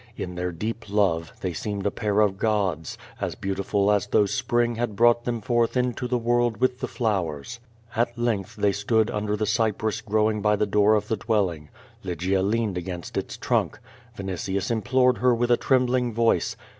In 0.17 0.33
their 0.33 0.51
deep 0.51 0.89
love, 0.89 1.31
they 1.41 1.53
seemed 1.53 1.85
a 1.85 1.91
pair 1.91 2.21
of 2.21 2.39
gods, 2.39 2.97
as 3.21 3.35
beautiful 3.35 3.91
as 3.91 4.07
though 4.07 4.25
Spring 4.25 4.73
had 4.73 4.95
brought 4.95 5.25
them 5.25 5.41
forth 5.41 5.77
into 5.77 6.07
the 6.07 6.17
world 6.17 6.57
with 6.57 6.79
the 6.79 6.87
flowers. 6.87 7.59
At 7.95 8.17
length 8.17 8.55
they 8.55 8.71
stood 8.71 9.11
under 9.11 9.37
the 9.37 9.45
cypress 9.45 10.01
growing 10.01 10.41
by 10.41 10.55
the 10.55 10.65
door 10.65 10.95
of 10.95 11.07
the 11.07 11.17
dwelling. 11.17 11.69
Lygia 12.03 12.41
leaned 12.41 12.79
against 12.79 13.15
its 13.15 13.37
trunk. 13.37 13.77
Vinitius 14.17 14.71
im 14.71 14.81
plored 14.81 15.19
her 15.19 15.35
with 15.35 15.51
a 15.51 15.55
trembling 15.57 16.15
voice. 16.15 16.55